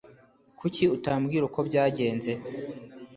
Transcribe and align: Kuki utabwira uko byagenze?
Kuki 0.59 0.83
utabwira 0.95 1.43
uko 1.49 1.59
byagenze? 1.67 2.31